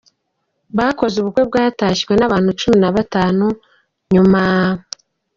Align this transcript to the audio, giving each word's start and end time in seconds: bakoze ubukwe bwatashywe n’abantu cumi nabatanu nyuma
bakoze 0.77 1.15
ubukwe 1.17 1.41
bwatashywe 1.49 2.13
n’abantu 2.17 2.49
cumi 2.59 2.77
nabatanu 2.81 3.45
nyuma 4.13 4.41